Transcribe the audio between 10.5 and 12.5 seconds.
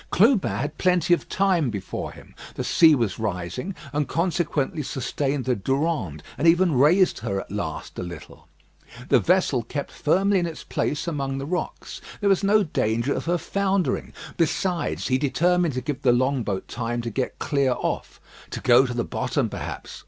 place among the rocks; there was